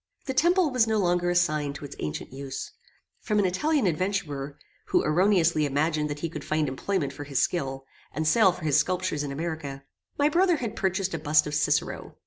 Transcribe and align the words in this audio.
The 0.25 0.33
temple 0.33 0.71
was 0.71 0.87
no 0.87 0.97
longer 0.97 1.29
assigned 1.29 1.75
to 1.75 1.85
its 1.85 1.95
ancient 1.99 2.33
use. 2.33 2.71
From 3.19 3.37
an 3.37 3.45
Italian 3.45 3.85
adventurer, 3.85 4.57
who 4.85 5.03
erroneously 5.05 5.63
imagined 5.67 6.09
that 6.09 6.21
he 6.21 6.27
could 6.27 6.43
find 6.43 6.67
employment 6.67 7.13
for 7.13 7.23
his 7.23 7.37
skill, 7.39 7.85
and 8.11 8.27
sale 8.27 8.51
for 8.51 8.63
his 8.65 8.79
sculptures 8.79 9.21
in 9.21 9.31
America, 9.31 9.83
my 10.17 10.27
brother 10.27 10.55
had 10.55 10.75
purchased 10.75 11.13
a 11.13 11.19
bust 11.19 11.45
of 11.45 11.53
Cicero. 11.53 12.15